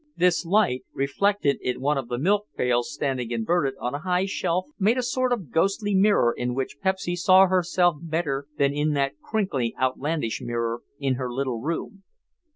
This 0.17 0.45
light, 0.47 0.83
reflected 0.93 1.59
in 1.61 1.79
one 1.79 1.95
of 1.95 2.07
the 2.07 2.17
milk 2.17 2.47
pails 2.57 2.91
standing 2.91 3.29
inverted 3.29 3.75
on 3.79 3.93
a 3.93 3.99
high 3.99 4.25
shelf, 4.25 4.65
made 4.79 4.97
a 4.97 5.03
sort 5.03 5.31
of 5.31 5.51
ghostly 5.51 5.93
mirror 5.93 6.33
in 6.35 6.55
which 6.55 6.79
Pepsy 6.81 7.15
saw 7.15 7.45
herself 7.45 7.97
better 8.01 8.47
than 8.57 8.73
in 8.73 8.93
that 8.93 9.19
crinkly, 9.21 9.75
outlandish 9.79 10.41
mirror 10.41 10.79
in 10.97 11.13
her 11.21 11.31
little 11.31 11.59
room. 11.61 12.01